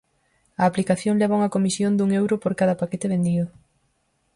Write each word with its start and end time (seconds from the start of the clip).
A 0.61 0.63
aplicación 0.69 1.15
leva 1.21 1.37
unha 1.39 1.53
comisión 1.55 1.91
dun 1.95 2.09
euro 2.21 2.35
por 2.43 2.53
cada 2.59 2.79
paquete 2.81 3.11
vendido. 3.13 3.45